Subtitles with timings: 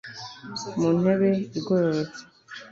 [0.79, 1.29] mu ntebe
[1.59, 2.21] igororotse